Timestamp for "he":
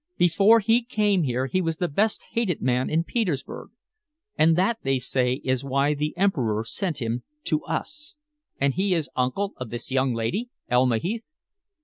0.61-0.81, 1.45-1.61, 8.73-8.95